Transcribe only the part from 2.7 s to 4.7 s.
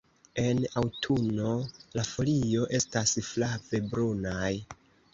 estas flave brunaj.